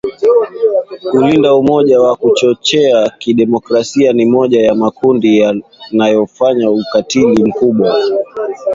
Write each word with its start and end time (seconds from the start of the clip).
Kundi 1.11 1.35
la 1.43 1.55
Umoja 1.55 1.99
wa 2.01 2.15
Kuchochea 2.15 3.11
Demokrasia 3.35 4.13
ni 4.13 4.25
moja 4.25 4.61
ya 4.61 4.75
makundi 4.75 5.39
yanayofanya 5.39 6.71
ukatili 6.71 7.43
mkubwa 7.43 7.97